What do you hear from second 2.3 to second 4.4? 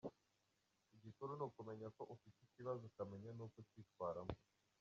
ikibazo ukamenya n’uko ucyitwaramo.